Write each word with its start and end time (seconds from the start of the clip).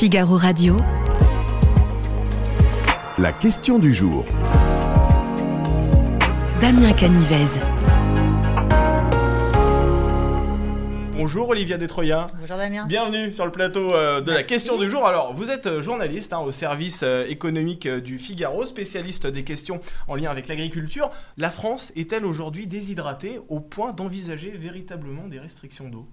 Figaro 0.00 0.38
Radio. 0.38 0.78
La 3.18 3.34
question 3.34 3.78
du 3.78 3.92
jour. 3.92 4.24
Damien 6.58 6.94
Canivez. 6.94 7.60
Bonjour 11.12 11.50
Olivia 11.50 11.76
Destroyens. 11.76 12.28
Bonjour 12.40 12.56
Damien. 12.56 12.86
Bienvenue 12.86 13.30
sur 13.34 13.44
le 13.44 13.52
plateau 13.52 13.92
euh, 13.92 14.22
de 14.22 14.32
la 14.32 14.42
question 14.42 14.78
du 14.78 14.88
jour. 14.88 15.06
Alors, 15.06 15.34
vous 15.34 15.50
êtes 15.50 15.66
euh, 15.66 15.82
journaliste 15.82 16.32
hein, 16.32 16.38
au 16.38 16.50
service 16.50 17.02
euh, 17.02 17.26
économique 17.28 17.84
euh, 17.84 18.00
du 18.00 18.16
Figaro, 18.16 18.64
spécialiste 18.64 19.26
des 19.26 19.44
questions 19.44 19.80
en 20.08 20.14
lien 20.16 20.30
avec 20.30 20.48
l'agriculture. 20.48 21.10
La 21.36 21.50
France 21.50 21.92
est-elle 21.94 22.24
aujourd'hui 22.24 22.66
déshydratée 22.66 23.38
au 23.50 23.60
point 23.60 23.92
d'envisager 23.92 24.48
véritablement 24.52 25.28
des 25.28 25.38
restrictions 25.38 25.90
d'eau? 25.90 26.08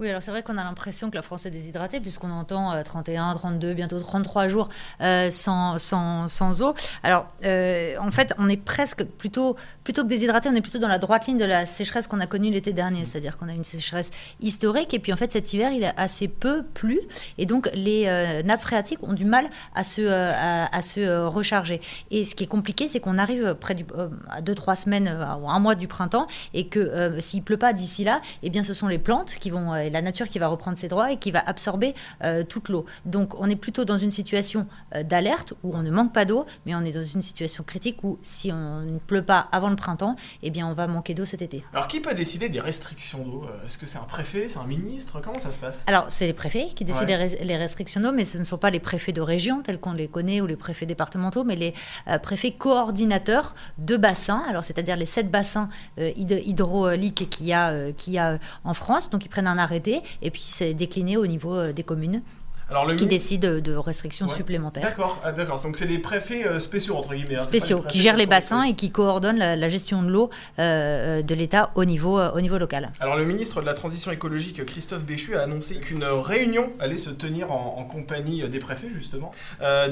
Oui, 0.00 0.08
alors 0.08 0.22
c'est 0.22 0.30
vrai 0.30 0.44
qu'on 0.44 0.56
a 0.58 0.62
l'impression 0.62 1.10
que 1.10 1.16
la 1.16 1.22
France 1.22 1.44
est 1.44 1.50
déshydratée 1.50 1.98
puisqu'on 1.98 2.30
entend 2.30 2.72
euh, 2.72 2.84
31, 2.84 3.34
32, 3.34 3.74
bientôt 3.74 3.98
33 3.98 4.46
jours 4.46 4.68
euh, 5.00 5.28
sans, 5.30 5.76
sans, 5.78 6.28
sans 6.28 6.62
eau. 6.62 6.72
Alors, 7.02 7.26
euh, 7.44 7.96
en 7.98 8.12
fait, 8.12 8.32
on 8.38 8.48
est 8.48 8.56
presque 8.56 9.02
plutôt, 9.02 9.56
plutôt 9.82 10.04
que 10.04 10.08
déshydraté, 10.08 10.48
on 10.48 10.54
est 10.54 10.60
plutôt 10.60 10.78
dans 10.78 10.86
la 10.86 11.00
droite 11.00 11.26
ligne 11.26 11.36
de 11.36 11.44
la 11.44 11.66
sécheresse 11.66 12.06
qu'on 12.06 12.20
a 12.20 12.28
connue 12.28 12.50
l'été 12.50 12.72
dernier. 12.72 13.06
C'est-à-dire 13.06 13.36
qu'on 13.36 13.48
a 13.48 13.52
une 13.52 13.64
sécheresse 13.64 14.12
historique 14.40 14.94
et 14.94 15.00
puis 15.00 15.12
en 15.12 15.16
fait 15.16 15.32
cet 15.32 15.52
hiver, 15.52 15.72
il 15.72 15.84
a 15.84 15.92
assez 15.96 16.28
peu 16.28 16.62
plu 16.62 17.00
et 17.36 17.44
donc 17.44 17.68
les 17.74 18.06
euh, 18.06 18.44
nappes 18.44 18.62
phréatiques 18.62 19.02
ont 19.02 19.14
du 19.14 19.24
mal 19.24 19.50
à 19.74 19.82
se, 19.82 20.02
euh, 20.02 20.30
à, 20.32 20.76
à 20.76 20.80
se 20.80 21.00
euh, 21.00 21.28
recharger. 21.28 21.80
Et 22.12 22.24
ce 22.24 22.36
qui 22.36 22.44
est 22.44 22.48
compliqué, 22.48 22.86
c'est 22.86 23.00
qu'on 23.00 23.18
arrive 23.18 23.56
près 23.56 23.74
du, 23.74 23.84
euh, 23.96 24.08
à 24.30 24.42
2-3 24.42 24.76
semaines 24.76 25.08
euh, 25.08 25.34
ou 25.42 25.50
un 25.50 25.58
mois 25.58 25.74
du 25.74 25.88
printemps 25.88 26.28
et 26.54 26.68
que 26.68 26.78
euh, 26.78 27.20
s'il 27.20 27.42
pleut 27.42 27.56
pas 27.56 27.72
d'ici 27.72 28.04
là, 28.04 28.20
eh 28.44 28.50
bien 28.50 28.62
ce 28.62 28.74
sont 28.74 28.86
les 28.86 28.98
plantes 28.98 29.34
qui 29.40 29.50
vont, 29.50 29.74
euh, 29.74 29.87
et 29.88 29.90
la 29.90 30.02
nature 30.02 30.28
qui 30.28 30.38
va 30.38 30.46
reprendre 30.48 30.78
ses 30.78 30.88
droits 30.88 31.10
et 31.12 31.16
qui 31.16 31.30
va 31.30 31.40
absorber 31.46 31.94
euh, 32.24 32.44
toute 32.44 32.68
l'eau. 32.68 32.86
Donc 33.04 33.34
on 33.40 33.48
est 33.50 33.56
plutôt 33.56 33.84
dans 33.84 33.98
une 33.98 34.10
situation 34.10 34.66
euh, 34.94 35.02
d'alerte 35.02 35.54
où 35.64 35.74
on 35.74 35.82
ne 35.82 35.90
manque 35.90 36.12
pas 36.12 36.24
d'eau, 36.24 36.46
mais 36.66 36.74
on 36.74 36.80
est 36.82 36.92
dans 36.92 37.02
une 37.02 37.22
situation 37.22 37.64
critique 37.64 37.98
où 38.04 38.18
si 38.22 38.52
on 38.52 38.80
ne 38.82 38.98
pleut 38.98 39.22
pas 39.24 39.48
avant 39.52 39.70
le 39.70 39.76
printemps, 39.76 40.14
eh 40.42 40.50
bien 40.50 40.66
on 40.68 40.74
va 40.74 40.86
manquer 40.86 41.14
d'eau 41.14 41.24
cet 41.24 41.42
été. 41.42 41.64
Alors, 41.72 41.88
qui 41.88 42.00
peut 42.00 42.14
décider 42.14 42.48
des 42.48 42.60
restrictions 42.60 43.24
d'eau? 43.24 43.44
Euh, 43.44 43.66
Est-ce 43.66 43.78
que 43.78 43.86
c'est 43.86 43.98
un 43.98 44.02
préfet, 44.02 44.46
c'est 44.48 44.58
un 44.58 44.66
ministre? 44.66 45.20
Comment 45.22 45.40
ça 45.40 45.50
se 45.50 45.58
passe? 45.58 45.84
Alors, 45.86 46.06
c'est 46.08 46.26
les 46.26 46.32
préfets 46.32 46.68
qui 46.74 46.84
décident 46.84 47.06
Ouais. 47.06 47.28
les 47.28 47.36
res- 47.36 47.44
les 47.44 47.56
restrictions 47.56 48.00
d'eau, 48.00 48.12
mais 48.12 48.24
ce 48.24 48.38
ne 48.38 48.44
sont 48.44 48.58
pas 48.58 48.70
les 48.70 48.80
préfets 48.80 49.12
de 49.12 49.20
région 49.20 49.62
tels 49.62 49.78
qu'on 49.80 49.92
les 49.92 50.08
connaît 50.08 50.40
ou 50.40 50.46
les 50.46 50.56
préfets 50.56 50.86
départementaux, 50.86 51.44
mais 51.44 51.56
les 51.56 51.74
euh, 52.08 52.18
préfets 52.18 52.52
coordinateurs 52.52 53.54
de 53.78 53.96
bassins, 53.96 54.42
alors 54.48 54.64
c'est-à-dire 54.64 54.96
les 54.96 55.06
sept 55.06 55.30
bassins 55.30 55.68
hyd- 55.98 56.42
hydrauliques 56.44 57.28
qu'il 57.30 57.46
y, 57.46 57.52
a, 57.52 57.88
y 58.06 58.18
a 58.18 58.38
en 58.64 58.74
France. 58.74 59.10
Donc, 59.10 59.24
ils 59.24 59.28
prennent 59.28 59.46
un 59.46 59.58
arrêté 59.78 60.02
et 60.22 60.30
puis 60.30 60.42
c'est 60.46 60.74
décliné 60.74 61.16
au 61.16 61.26
niveau 61.26 61.54
euh, 61.54 61.72
des 61.72 61.82
communes 61.84 62.22
Alors, 62.70 62.86
le 62.86 62.96
qui 62.96 63.04
mi- 63.04 63.10
décident 63.10 63.60
de 63.60 63.74
restrictions 63.74 64.26
Ouais. 64.26 64.34
supplémentaires. 64.34 64.82
D'accord, 64.82 65.20
ah, 65.24 65.32
d'accord. 65.32 65.60
Donc, 65.62 65.76
c'est 65.76 65.86
les 65.86 65.98
préfets 65.98 66.46
euh, 66.46 66.58
spéciaux, 66.58 66.96
entre 66.96 67.14
guillemets. 67.14 67.36
hein, 67.40 67.42
spéciaux 67.42 67.80
qui 67.88 68.00
gèrent 68.02 68.16
les 68.16 68.26
bassins 68.26 68.62
et 68.64 68.74
qui 68.74 68.90
coordonnent 68.90 69.38
la, 69.38 69.56
la 69.56 69.68
gestion 69.68 70.02
de 70.02 70.08
l'eau 70.10 70.28
euh, 70.58 71.22
de 71.22 71.34
l'État 71.34 71.70
au 71.76 71.84
niveau, 71.86 72.18
euh, 72.18 72.30
au 72.32 72.40
niveau 72.40 72.58
local. 72.58 72.90
Alors 73.00 73.16
le 73.16 73.24
ministre 73.24 73.60
de 73.62 73.66
la 73.66 73.74
Transition 73.74 74.10
écologique 74.12 74.64
Christophe 74.66 75.04
Béchu 75.04 75.34
a 75.36 75.42
annoncé 75.42 75.76
qu'une 75.76 76.04
réunion 76.04 76.70
allait 76.80 76.96
se 76.98 77.10
tenir 77.10 77.50
en, 77.52 77.76
en 77.78 77.84
compagnie 77.84 78.46
des 78.48 78.58
préfets 78.58 78.90
justement. 78.90 79.30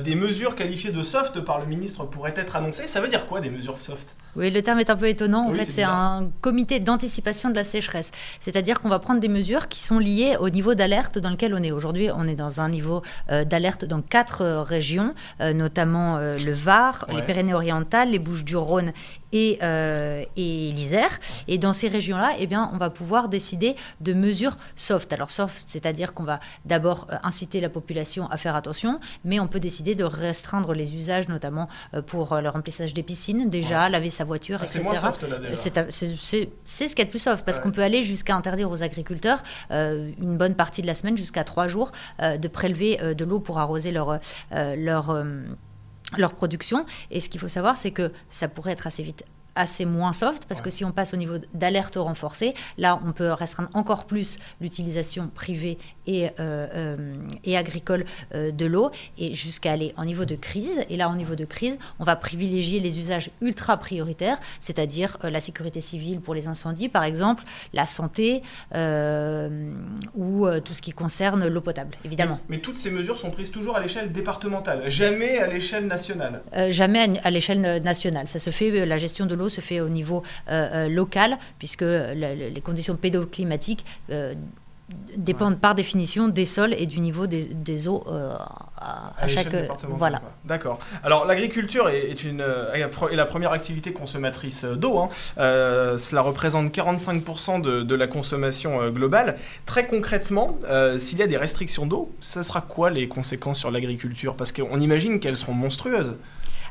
Des 0.05 0.15
mesures 0.15 0.55
qualifiées 0.55 0.91
de 0.93 1.03
soft 1.03 1.41
par 1.41 1.59
le 1.61 1.67
ministre 1.67 2.05
pourraient 2.05 2.35
être 2.37 2.57
annoncées. 2.57 2.89
Ça 2.89 3.01
veut 3.01 3.09
dire 3.09 3.27
quoi 3.27 3.41
des 3.41 3.51
mesures 3.51 3.81
soft? 3.81 4.15
Oui, 4.37 4.51
le 4.51 4.63
terme 4.63 4.79
est 4.81 4.91
un 4.91 4.97
peu 4.97 5.09
étonnant. 5.09 5.47
En 5.47 5.51
Oui, 5.51 5.59
fait, 5.59 5.71
c'est 5.71 5.83
un 5.83 6.31
comité 6.41 6.79
d'anticipation 6.81 7.51
de 7.51 7.55
la 7.55 7.65
sécheresse. 7.65 8.13
C'est-à-dire 8.41 8.81
qu'on 8.81 8.89
va 8.89 8.99
prendre 8.99 9.21
des 9.21 9.29
mesures 9.29 9.69
qui 9.69 9.83
sont 9.83 9.99
liées 9.99 10.37
au 10.39 10.51
niveau 10.51 10.75
d'alerte 10.75 11.19
dans 11.19 11.31
lequel 11.31 11.55
on 11.55 11.63
est. 11.63 11.73
Aujourd'hui, 11.73 12.09
on 12.15 12.29
est 12.29 12.35
dans 12.35 12.61
un 12.61 12.69
niveau 12.69 13.03
euh, 13.31 13.45
d'alerte 13.45 13.85
dans 13.85 14.03
quatre 14.03 14.43
euh, 14.43 14.63
régions, 14.63 15.15
euh, 15.41 15.53
notamment 15.53 16.19
le 16.19 16.53
Var, 16.53 17.05
Ouais. 17.09 17.17
les 17.17 17.23
Pyrénées-Orientales, 17.23 18.11
les 18.11 18.19
Bouches-du-Rhône 18.19 18.93
et, 19.37 19.59
euh, 19.63 20.25
et 20.37 20.73
l'Isère. 20.73 21.19
Et 21.47 21.59
dans 21.59 21.73
ces 21.75 21.89
régions-là, 21.89 22.33
eh 22.39 22.47
bien, 22.47 22.71
on 22.73 22.79
va 22.79 22.89
pouvoir 22.91 23.29
décider 23.29 23.77
de 24.01 24.13
mesures 24.15 24.57
soft. 24.77 25.13
Alors 25.13 25.31
soft, 25.31 25.65
c'est-à-dire 25.69 26.15
qu'on 26.15 26.25
va 26.25 26.41
d'abord 26.65 27.07
euh, 27.11 27.17
inciter 27.23 27.61
la 27.61 27.69
population 27.69 28.27
à 28.31 28.37
faire 28.39 28.57
attention, 28.57 28.99
mais 29.25 29.39
on 29.41 29.47
peut 29.49 29.61
décider 29.61 29.95
de 29.95 30.05
restreindre 30.05 30.73
les 30.73 30.95
usages, 30.95 31.29
notamment 31.29 31.69
euh, 31.95 32.03
pour 32.03 32.33
euh, 32.33 32.41
le 32.41 32.49
remplissage 32.49 32.95
des 32.95 33.03
piscines, 33.03 33.51
déjà, 33.51 33.89
laver 33.89 34.11
sa 34.11 34.25
voiture, 34.25 34.61
Ah, 34.63 34.67
C'est 34.67 34.79
etc. 34.81 35.87
C'est- 35.91 36.49
ce 36.89 36.95
qu'il 36.95 36.99
y 36.99 37.03
a 37.03 37.05
de 37.05 37.11
plus 37.11 37.19
soft, 37.19 37.45
parce 37.45 37.59
Ouais. 37.59 37.63
qu'on 37.65 37.71
peut 37.73 37.83
aller 37.83 38.03
jusqu'à 38.03 38.35
interdire 38.35 38.71
aux 38.71 38.83
agriculteurs, 38.83 39.43
euh, 39.71 40.11
une 40.21 40.37
bonne 40.39 40.55
partie 40.55 40.83
de 40.83 40.87
la 40.87 40.95
semaine, 40.95 41.17
jusqu'à 41.17 41.45
trois 41.45 41.69
jours, 41.69 41.93
euh, 42.23 42.37
de 42.39 42.49
prélever 42.49 42.97
de 43.15 43.25
l'eau 43.25 43.41
pour 43.41 43.59
arroser 43.59 43.91
leur, 43.93 44.19
leur, 44.53 45.25
leur 46.17 46.35
production. 46.35 46.87
Et 47.11 47.21
ce 47.21 47.29
qu'il 47.29 47.41
faut 47.41 47.49
savoir, 47.49 47.77
c'est 47.77 47.91
que 47.91 48.13
ça 48.31 48.49
pourrait 48.49 48.73
être 48.73 48.87
assez 48.87 49.03
vite 49.03 49.25
assez 49.57 49.85
moins 49.85 50.13
soft 50.13 50.45
parce 50.47 50.61
que 50.63 50.71
si 50.71 50.85
on 50.85 50.93
passe 50.93 51.15
au 51.15 51.17
niveau 51.17 51.37
d'alerte 51.55 51.97
renforcée, 51.97 52.55
là 52.79 53.01
on 53.05 53.13
peut 53.13 53.33
restreindre 53.33 53.71
encore 53.75 54.07
plus 54.07 54.39
l'utilisation 54.61 55.29
privée 55.35 55.79
et, 56.07 56.27
euh, 56.27 56.31
euh, 56.75 56.97
et 57.45 57.57
agricole 57.57 58.05
euh, 58.35 58.51
de 58.53 58.67
l'eau 58.67 58.91
et 59.19 59.35
jusqu'à 59.35 59.73
aller 59.73 59.93
en 59.97 60.05
niveau 60.05 60.25
de 60.25 60.37
crise. 60.37 60.85
Et 60.91 60.97
là, 60.97 61.09
au 61.11 61.15
niveau 61.17 61.35
de 61.35 61.45
crise, 61.45 61.79
on 61.99 62.05
va 62.05 62.15
privilégier 62.17 62.79
les 62.81 62.99
usages 62.99 63.31
ultra 63.41 63.77
prioritaires, 63.79 64.39
c'est-à-dire 64.61 65.17
la 65.23 65.41
sécurité 65.41 65.81
civile 65.81 66.21
pour 66.21 66.35
les 66.35 66.47
incendies, 66.47 66.89
par 66.89 67.05
exemple, 67.05 67.43
la 67.73 67.87
santé 67.87 68.43
euh, 68.75 69.73
ou 70.15 70.47
tout 70.65 70.73
ce 70.75 70.83
qui 70.83 70.93
concerne 70.93 71.47
l'eau 71.49 71.61
potable, 71.61 71.97
évidemment. 72.05 72.39
Mais, 72.49 72.57
mais 72.57 72.63
toutes 72.63 72.77
ces 72.77 72.91
mesures 72.91 73.19
sont 73.19 73.31
prises 73.31 73.51
toujours 73.51 73.77
à 73.77 73.81
l'échelle 73.81 74.13
départementale, 74.13 74.89
jamais 74.89 75.39
à 75.39 75.47
l'échelle 75.47 75.87
nationale. 75.87 76.43
Euh, 76.57 76.71
jamais 76.71 77.01
à, 77.01 77.27
à 77.27 77.31
l'échelle 77.31 77.61
na- 77.61 77.81
nationale. 77.81 78.27
Ça 78.29 78.39
se 78.39 78.51
fait, 78.51 78.87
la 78.87 78.99
gestion 78.99 79.27
de 79.27 79.35
l'eau 79.35 79.46
se 79.49 79.61
fait 79.61 79.81
au 79.81 79.89
niveau 79.89 80.23
euh, 80.51 80.87
euh, 80.87 80.89
local, 80.89 81.39
puisque 81.59 81.83
la- 81.83 82.35
les 82.35 82.61
conditions 82.63 82.97
pédoclimatiques 82.97 83.85
euh, 84.11 84.35
dépendent 85.17 85.59
par 85.59 85.75
définition 85.75 86.29
des 86.29 86.45
sols 86.45 86.73
et 86.79 86.87
du 86.87 87.01
niveau 87.01 87.27
des, 87.27 87.47
des 87.47 87.89
eaux 87.89 88.05
euh, 88.07 88.33
à, 88.77 89.13
à 89.19 89.27
chaque. 89.27 89.49
Voilà. 89.99 90.23
D'accord. 90.45 90.79
Alors 91.03 91.25
l'agriculture 91.25 91.89
est, 91.89 92.09
est 92.11 92.23
une, 92.23 92.41
est 92.73 93.17
la 93.17 93.25
première 93.25 93.51
activité 93.51 93.93
consommatrice 93.93 94.65
d'eau. 94.65 95.01
hein. 95.01 95.09
Euh, 95.39 95.99
cela 95.99 96.21
représente 96.21 96.73
45% 96.73 97.61
de, 97.63 97.83
de 97.83 97.95
la 97.97 98.07
consommation 98.07 98.89
globale. 98.91 99.37
Très 99.65 99.89
concrètement, 99.89 100.57
euh, 100.69 100.99
s'il 100.99 101.19
y 101.19 101.23
a 101.23 101.27
des 101.27 101.37
restrictions 101.37 101.85
d'eau, 101.87 102.13
ce 102.21 102.45
sera 102.45 102.61
quoi 102.61 102.91
les 102.91 103.09
conséquences 103.09 103.59
sur 103.59 103.73
l'agriculture? 103.73 104.37
Parce 104.37 104.53
qu'on 104.53 104.79
imagine 104.79 105.19
qu'elles 105.19 105.37
seront 105.37 105.55
monstrueuses. 105.55 106.15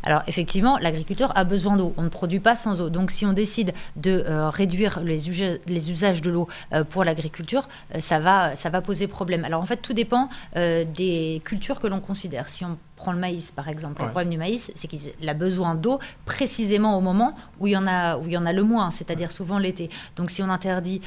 Alors 0.06 0.22
effectivement, 0.28 0.78
l'agriculteur 0.78 1.36
a 1.38 1.44
besoin 1.44 1.78
d'eau. 1.78 1.94
On 1.98 2.04
ne 2.04 2.10
produit 2.10 2.40
pas 2.40 2.56
sans 2.56 2.80
eau. 2.82 2.90
Donc 2.90 3.12
si 3.12 3.26
on 3.26 3.34
décide 3.34 3.74
de 3.96 4.24
euh, 4.28 4.50
réduire 4.50 5.00
les, 5.02 5.30
usa- 5.30 5.58
les 5.68 5.92
usages 5.92 6.22
de 6.22 6.30
l'eau 6.32 6.48
euh, 6.74 6.84
pour 6.84 7.04
l'agriculture, 7.04 7.68
euh, 7.96 8.00
ça, 8.00 8.20
va, 8.20 8.56
ça 8.56 8.70
va 8.70 8.82
poser 8.82 9.08
problème. 9.08 9.44
Alors 9.46 9.62
en 9.62 9.66
fait, 9.66 9.78
tout 9.78 9.94
dépend 9.94 10.30
des 10.56 11.42
cultures 11.44 11.80
que 11.80 11.88
l'on 11.88 12.00
considère. 12.00 12.50
Si 12.50 12.64
on 12.66 12.78
prend 12.96 13.12
le 13.12 13.20
maïs 13.20 13.52
par 13.52 13.68
exemple, 13.68 14.00
Ouais. 14.02 14.06
le 14.08 14.12
problème 14.12 14.30
du 14.32 14.38
maïs, 14.38 14.72
c'est 14.76 14.88
qu'il 14.88 15.30
a 15.30 15.34
besoin 15.34 15.76
d'eau 15.76 16.00
précisément 16.26 16.98
au 16.98 17.02
moment 17.02 17.36
où 17.60 17.68
il 17.68 17.74
y 17.74 17.78
en 17.78 17.88
a, 17.88 18.18
où 18.18 18.26
il 18.26 18.32
y 18.32 18.38
en 18.38 18.46
a 18.46 18.54
le 18.54 18.64
moins, 18.64 18.92
c'est-à-dire 18.92 19.32
souvent 19.32 19.58
l'été. 19.60 19.90
Donc 20.16 20.32
si 20.32 20.42
on 20.44 20.50
interdit 20.50 21.02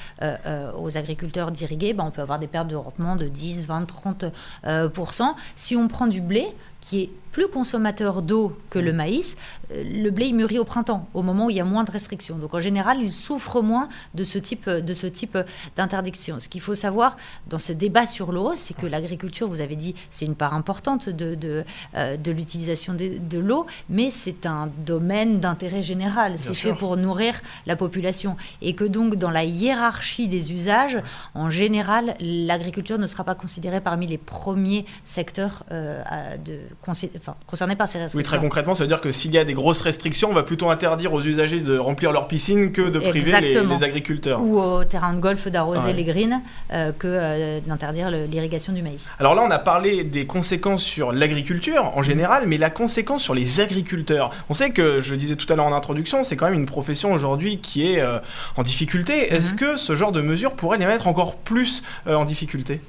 aux 0.79 0.97
agriculteurs 0.99 1.51
d'irriguer, 1.51 1.93
ben, 1.95 2.05
on 2.05 2.11
peut 2.11 2.23
avoir 2.23 2.39
des 2.39 2.47
pertes 2.47 2.69
de 2.69 2.77
rendement 2.77 3.17
de 3.17 3.27
10, 3.29 3.67
20, 3.67 3.85
30 3.87 4.25
euh, 4.67 4.89
pour 4.89 5.15
cent. 5.15 5.35
Si 5.57 5.77
on 5.77 5.89
prend 5.89 6.07
du 6.07 6.21
blé, 6.21 6.47
qui 6.81 7.03
est 7.03 7.11
plus 7.33 7.49
consommateur 7.49 8.23
d'eau 8.23 8.57
que 8.71 8.79
le 8.79 8.93
maïs, 8.93 9.37
euh, 9.71 9.85
le 9.85 10.11
blé 10.11 10.27
il 10.27 10.35
mûrit 10.35 10.59
au 10.59 10.65
printemps, 10.65 11.09
au 11.15 11.23
moment 11.23 11.47
où 11.47 11.51
il 11.51 11.57
y 11.57 11.61
a 11.61 11.65
moins 11.65 11.85
de 11.85 11.91
restrictions. 11.91 12.39
Donc 12.39 12.55
en 12.55 12.61
général, 12.61 12.99
il 13.01 13.13
souffre 13.13 13.61
moins 13.61 13.89
de 14.15 14.25
ce 14.25 14.39
type, 14.39 14.69
de 14.69 14.95
ce 14.95 15.07
type 15.07 15.39
d'interdiction. 15.77 16.41
Ce 16.41 16.49
qu'il 16.49 16.61
faut 16.61 16.75
savoir 16.75 17.17
dans 17.49 17.59
ce 17.59 17.73
débat 17.73 18.07
sur 18.07 18.33
l'eau, 18.33 18.53
c'est 18.57 18.77
que 18.77 18.87
l'agriculture, 18.87 19.49
vous 19.49 19.61
avez 19.61 19.77
dit, 19.77 19.95
c'est 20.11 20.25
une 20.25 20.35
part 20.35 20.55
importante 20.55 21.09
de, 21.09 21.35
de, 21.35 21.65
euh, 21.97 22.17
de 22.17 22.33
l'utilisation 22.33 22.95
de, 22.95 23.19
de 23.19 23.39
l'eau, 23.39 23.67
mais 23.89 24.11
c'est 24.11 24.47
un 24.47 24.71
domaine 24.85 25.41
d'intérêt 25.41 25.83
général. 25.83 26.39
C'est 26.39 26.55
fait 26.55 26.75
pour 26.75 26.97
nourrir 26.97 27.41
la 27.67 27.77
population. 27.77 28.37
Et 28.63 28.75
que 28.75 28.85
donc 28.85 29.17
dans 29.17 29.31
la 29.31 29.45
hiérarchie 29.45 30.29
des 30.29 30.53
usages, 30.53 30.99
en 31.35 31.51
général, 31.51 32.17
l'agriculture 32.21 32.99
ne 32.99 33.07
sera 33.07 33.25
pas 33.25 33.35
considérée 33.35 33.81
parmi 33.81 34.07
les 34.07 34.19
premiers 34.19 34.87
secteurs 35.05 35.65
euh, 35.71 36.03
de, 36.45 36.59
enfin, 36.87 37.35
concernés 37.47 37.77
par 37.77 37.89
ces 37.89 37.99
restrictions. 37.99 38.19
Oui, 38.19 38.25
très 38.25 38.39
concrètement, 38.39 38.75
ça 38.75 38.85
veut 38.85 38.89
dire 38.89 39.01
que 39.01 39.13
s'il 39.13 39.31
y 39.33 39.39
a 39.39 39.45
des 39.45 39.55
grosses 39.55 39.81
restrictions, 39.81 40.31
on 40.31 40.35
va 40.35 40.43
plutôt 40.43 40.71
interdire 40.71 41.13
aux 41.13 41.23
usagers 41.23 41.61
de 41.61 41.79
remplir 41.79 42.13
leur 42.13 42.29
piscine 42.29 42.73
que 42.73 42.83
de 42.83 42.99
priver 42.99 43.41
les, 43.41 43.85
agriculteurs. 43.85 44.41
Ou 44.43 44.59
au 44.59 44.85
terrain 44.85 45.13
de 45.13 45.21
golf 45.21 45.49
d'arroser 45.49 45.87
Ouais. 45.89 45.93
les 45.93 46.05
greens 46.05 46.41
euh, 46.73 46.93
que 46.93 47.07
euh, 47.07 47.61
d'interdire 47.67 48.11
l'irrigation 48.11 48.73
du 48.73 48.83
maïs. 48.83 49.11
Alors 49.19 49.35
là, 49.35 49.43
on 49.47 49.51
a 49.51 49.59
parlé 49.59 50.05
des 50.05 50.27
conséquences 50.27 50.83
sur 50.83 51.13
l'agriculture 51.13 51.93
en 51.97 52.03
général, 52.03 52.45
mais 52.47 52.59
la 52.59 52.71
conséquence 52.71 53.23
sur 53.23 53.35
les 53.35 53.61
agriculteurs. 53.61 54.31
On 54.49 54.55
sait 54.55 54.71
que, 54.71 55.01
je 55.01 55.13
le 55.13 55.17
disais 55.17 55.37
tout 55.37 55.51
à 55.53 55.57
l'heure 55.57 55.67
en 55.67 55.73
introduction, 55.75 56.25
c'est 56.25 56.37
quand 56.37 56.47
même 56.47 56.55
une 56.59 56.67
profession 56.67 57.13
aujourd'hui 57.13 57.59
qui 57.61 57.93
est 57.93 58.01
euh, 58.01 58.19
en 58.57 58.63
difficulté. 58.63 59.33
Est-ce 59.33 59.53
Mhm. 59.53 59.59
que 59.59 59.77
ce 59.77 59.95
genre 59.95 60.13
de 60.13 60.21
mesures 60.21 60.55
pourrait 60.55 60.79
les 60.79 60.87
mettre 60.87 61.07
encore 61.07 61.37
plus 61.37 61.83
en 62.07 62.25
difficulté? 62.25 62.81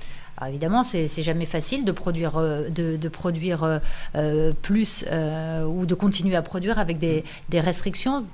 Évidemment, 0.48 0.84
c'est 0.84 1.08
jamais 1.22 1.46
facile 1.46 1.84
de 1.84 1.92
produire, 1.92 2.38
de, 2.40 2.96
de 2.96 3.10
produire 3.10 3.82
plus 4.62 5.06
ou 5.68 5.86
de 5.86 5.96
continuer 5.96 6.36
à 6.36 6.42
produire 6.42 6.80
avec 6.80 6.98
des, 6.98 7.24
restrictions. 7.54 8.26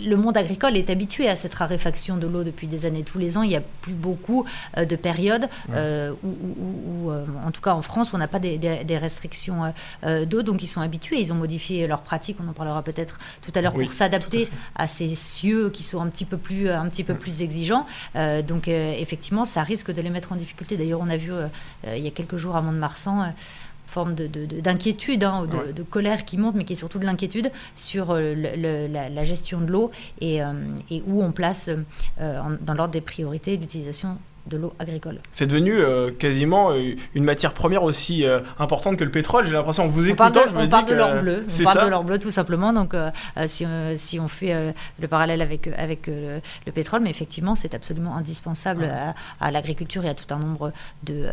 Le 0.00 0.16
monde 0.16 0.36
agricole 0.36 0.76
est 0.76 0.90
habitué 0.90 1.28
à 1.28 1.36
cette 1.36 1.54
raréfaction 1.54 2.16
de 2.16 2.26
l'eau 2.26 2.44
depuis 2.44 2.66
des 2.66 2.84
années. 2.84 3.02
Tous 3.02 3.18
les 3.18 3.36
ans, 3.36 3.42
il 3.42 3.50
n'y 3.50 3.56
a 3.56 3.62
plus 3.80 3.92
beaucoup 3.92 4.44
euh, 4.76 4.84
de 4.84 4.96
périodes 4.96 5.48
euh, 5.70 6.12
où, 6.22 7.10
euh, 7.10 7.24
en 7.44 7.50
tout 7.50 7.60
cas 7.60 7.74
en 7.74 7.82
France, 7.82 8.12
où 8.12 8.16
on 8.16 8.18
n'a 8.18 8.28
pas 8.28 8.38
des, 8.38 8.58
restrictions 8.96 9.72
d'eau. 10.26 10.42
Donc, 10.42 10.62
ils 10.62 10.66
sont 10.66 10.80
habitués. 10.80 11.18
Ils 11.18 11.32
ont 11.32 11.36
modifié 11.36 11.86
leurs 11.86 12.02
pratiques. 12.02 12.36
On 12.44 12.48
en 12.48 12.52
parlera 12.52 12.82
peut-être 12.82 13.18
tout 13.42 13.52
à 13.54 13.60
l'heure 13.60 13.74
pour 13.74 13.92
s'adapter 13.92 14.48
à, 14.74 14.86
ces 14.86 15.14
cieux 15.14 15.70
qui 15.70 15.82
sont 15.82 16.00
un 16.00 16.08
petit 16.08 16.24
peu 16.24 16.36
plus, 16.36 16.70
un 16.70 16.88
petit 16.88 17.04
peu 17.04 17.14
plus 17.14 17.42
exigeants. 17.42 17.86
donc, 18.46 18.68
effectivement, 18.68 19.44
ça 19.44 19.62
risque 19.62 19.92
de 19.92 20.00
les 20.00 20.10
mettre 20.10 20.32
en 20.32 20.36
difficulté. 20.36 20.76
D'ailleurs, 20.76 21.00
on 21.00 21.08
a 21.08 21.16
vu 21.16 21.32
il 21.86 21.98
y 21.98 22.06
a 22.06 22.10
quelques 22.10 22.36
jours 22.36 22.56
à 22.56 22.62
Mont-de-Marsan 22.62 23.32
forme 23.92 24.14
d'inquiétude, 24.14 25.20
de, 25.20 25.26
hein, 25.26 25.46
de, 25.46 25.82
colère 25.82 26.24
qui 26.24 26.38
monte, 26.38 26.54
mais 26.54 26.64
qui 26.64 26.72
est 26.72 26.76
surtout 26.76 26.98
de 26.98 27.04
l'inquiétude 27.04 27.52
sur 27.74 28.10
euh, 28.10 28.34
la, 28.34 29.24
gestion 29.24 29.60
de 29.60 29.66
l'eau 29.66 29.90
et, 30.20 30.42
euh, 30.42 30.52
et, 30.90 31.02
où 31.06 31.22
on 31.22 31.30
place 31.30 31.68
euh, 32.20 32.42
dans 32.60 32.74
l'ordre 32.74 32.92
des 32.92 33.00
priorités 33.00 33.56
l'utilisation 33.56 34.18
de 34.46 34.56
l'eau 34.56 34.72
agricole. 34.78 35.20
C'est 35.32 35.46
devenu 35.46 35.72
euh, 35.78 36.10
quasiment 36.10 36.72
euh, 36.72 36.94
une 37.14 37.24
matière 37.24 37.54
première 37.54 37.82
aussi 37.84 38.24
euh, 38.24 38.40
importante 38.58 38.96
que 38.96 39.04
le 39.04 39.10
pétrole. 39.10 39.46
J'ai 39.46 39.52
l'impression 39.52 39.86
que 39.86 39.92
vous 39.92 40.08
écoutant, 40.08 40.26
on 40.26 40.32
parle 40.32 40.52
de, 40.52 40.66
on 40.66 40.68
parle 40.68 40.86
de 40.86 40.94
l'or 40.94 41.20
bleu. 41.20 41.46
On 41.48 41.64
parle 41.64 41.84
de 41.84 41.90
l'or 41.90 42.04
bleu 42.04 42.18
tout 42.18 42.30
simplement. 42.30 42.72
Donc, 42.72 42.94
si, 43.46 43.66
si, 43.96 44.18
on 44.18 44.28
fait 44.28 44.74
le 44.98 45.08
parallèle 45.08 45.42
avec 45.42 45.68
avec 45.76 46.06
le, 46.06 46.40
pétrole, 46.72 47.02
mais 47.02 47.10
effectivement, 47.10 47.54
c'est 47.54 47.74
absolument 47.74 48.16
indispensable 48.16 48.90
à, 49.40 49.50
l'agriculture 49.50 50.04
et 50.04 50.08
à 50.08 50.14
tout 50.14 50.32
un 50.34 50.38
nombre 50.38 50.72
de 51.04 51.26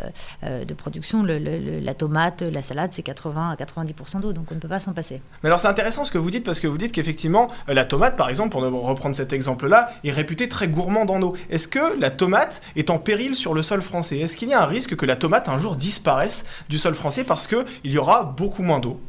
de 0.43 0.73
productions. 0.73 1.23
la 1.23 1.93
tomate, 1.93 2.41
la 2.41 2.61
salade, 2.61 2.91
c'est 2.93 3.03
80 3.03 3.51
à 3.51 3.55
90 3.55 3.93
d'eau, 4.21 4.33
donc 4.33 4.45
on 4.51 4.55
ne 4.55 4.59
peut 4.59 4.67
pas 4.67 4.79
s'en 4.79 4.93
passer. 4.93 5.21
Mais 5.43 5.49
alors, 5.49 5.59
c'est 5.59 5.67
intéressant 5.67 6.03
ce 6.03 6.11
que 6.11 6.17
vous 6.17 6.31
dites 6.31 6.45
parce 6.45 6.59
que 6.59 6.67
vous 6.67 6.77
dites 6.77 6.91
qu'effectivement, 6.91 7.49
la 7.67 7.85
tomate, 7.85 8.15
par 8.15 8.29
exemple, 8.29 8.51
pour 8.51 8.61
reprendre 8.61 9.15
cet 9.15 9.33
exemple-là, 9.33 9.89
est 10.03 10.11
réputée 10.11 10.47
très 10.49 10.67
gourmande 10.67 11.09
en 11.09 11.21
eau. 11.21 11.35
Est-ce 11.49 11.67
que 11.67 11.99
la 11.99 12.11
tomate 12.11 12.61
est 12.75 12.89
en 12.89 12.98
péril 12.99 13.35
sur 13.35 13.53
le 13.53 13.63
sol 13.63 13.81
français. 13.81 14.19
Est-ce 14.19 14.37
qu'il 14.37 14.49
y 14.49 14.53
a 14.53 14.61
un 14.61 14.65
risque 14.65 14.95
que 14.95 15.05
la 15.05 15.15
tomate 15.15 15.49
un 15.49 15.59
jour 15.59 15.75
disparaisse 15.75 16.45
du 16.69 16.77
sol 16.77 16.95
français 16.95 17.23
parce 17.23 17.47
qu'il 17.47 17.65
y 17.83 17.97
aura 17.97 18.23
beaucoup 18.23 18.63
moins 18.63 18.79
d'eau? 18.79 18.99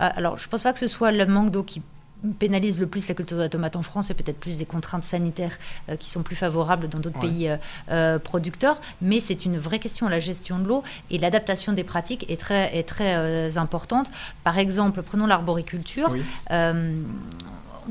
Euh, 0.00 0.08
Alors, 0.16 0.38
je 0.38 0.46
ne 0.46 0.50
pense 0.50 0.62
pas 0.62 0.72
que 0.72 0.78
ce 0.78 0.88
soit 0.88 1.12
le 1.12 1.26
manque 1.26 1.50
d'eau 1.50 1.62
qui 1.62 1.82
pénalise 2.38 2.80
le 2.80 2.86
plus 2.86 3.06
la 3.06 3.14
culture 3.14 3.36
de 3.36 3.42
la 3.42 3.50
tomate 3.50 3.76
en 3.76 3.82
France 3.82 4.10
et 4.10 4.14
peut-être 4.14 4.38
plus 4.38 4.56
des 4.56 4.64
contraintes 4.64 5.04
sanitaires 5.04 5.58
euh, 5.90 5.96
qui 5.96 6.08
sont 6.08 6.22
plus 6.22 6.36
favorables 6.36 6.88
dans 6.88 6.98
d'autres 6.98 7.20
pays 7.20 7.50
euh, 7.90 8.18
producteurs. 8.18 8.80
Mais 9.02 9.20
c'est 9.20 9.44
une 9.44 9.58
vraie 9.58 9.78
question, 9.78 10.08
la 10.08 10.20
gestion 10.20 10.58
de 10.58 10.66
l'eau 10.66 10.82
et 11.10 11.18
l'adaptation 11.18 11.74
des 11.74 11.84
pratiques 11.84 12.24
est 12.30 12.40
très, 12.40 12.74
est 12.74 12.88
très 12.88 13.58
importante. 13.58 14.10
Par 14.42 14.58
exemple, 14.58 15.02
prenons 15.02 15.26
l'arboriculture 15.26 16.14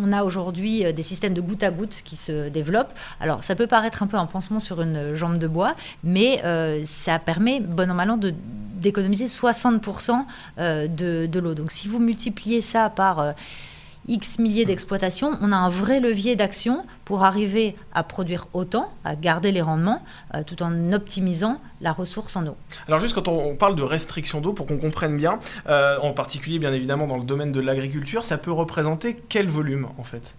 on 0.01 0.11
a 0.11 0.23
aujourd'hui 0.23 0.85
euh, 0.85 0.91
des 0.91 1.03
systèmes 1.03 1.33
de 1.33 1.41
goutte 1.41 1.63
à 1.63 1.71
goutte 1.71 2.01
qui 2.03 2.15
se 2.15 2.49
développent. 2.49 2.93
Alors, 3.19 3.43
ça 3.43 3.55
peut 3.55 3.67
paraître 3.67 4.03
un 4.03 4.07
peu 4.07 4.17
un 4.17 4.25
pansement 4.25 4.59
sur 4.59 4.81
une 4.81 5.13
jambe 5.13 5.37
de 5.37 5.47
bois, 5.47 5.75
mais 6.03 6.41
euh, 6.45 6.81
ça 6.85 7.19
permet, 7.19 7.59
bon 7.59 7.89
an 7.89 7.93
mal 7.93 8.11
an, 8.11 8.19
d'économiser 8.75 9.25
60% 9.25 10.25
euh, 10.57 10.87
de, 10.87 11.27
de 11.27 11.39
l'eau. 11.39 11.53
Donc, 11.53 11.71
si 11.71 11.87
vous 11.87 11.99
multipliez 11.99 12.61
ça 12.61 12.89
par 12.89 13.33
X 14.07 14.39
milliers 14.39 14.65
d'exploitations, 14.65 15.38
on 15.41 15.51
a 15.51 15.55
un 15.55 15.69
vrai 15.69 16.00
levier 16.00 16.35
d'action 16.35 16.85
pour 17.05 17.23
arriver 17.23 17.75
à 17.94 18.03
produire 18.03 18.47
autant, 18.53 18.94
à 19.05 19.15
garder 19.15 19.51
les 19.51 19.61
rendements, 19.61 20.03
euh, 20.33 20.44
tout 20.45 20.61
en 20.61 20.91
optimisant 20.91 21.61
la 21.81 21.91
ressource 21.94 22.35
en 22.35 22.47
eau. 22.47 22.55
Alors 22.88 23.00
juste 23.00 23.15
quand 23.15 23.27
on, 23.27 23.55
parle 23.55 23.75
de 23.75 23.83
restriction 23.83 24.41
d'eau, 24.41 24.53
pour 24.53 24.65
qu'on 24.65 24.77
comprenne 24.77 25.15
bien, 25.15 25.39
euh, 25.67 25.97
en 26.01 26.11
particulier 26.11 26.59
bien 26.59 26.73
évidemment 26.73 27.07
dans 27.07 27.17
le 27.17 27.23
domaine 27.23 27.51
de 27.51 27.59
l'agriculture, 27.59 28.25
ça 28.25 28.38
peut 28.38 28.51
représenter 28.51 29.17
quel 29.29 29.47
volume 29.47 29.88
en 29.97 30.03
fait? 30.03 30.35